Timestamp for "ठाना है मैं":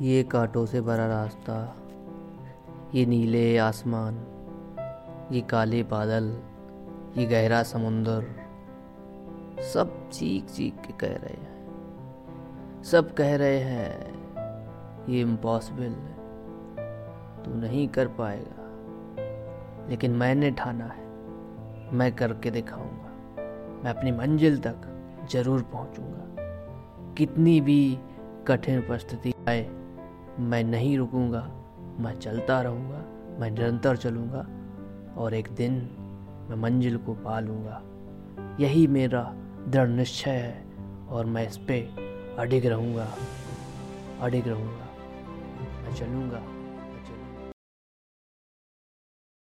20.50-22.14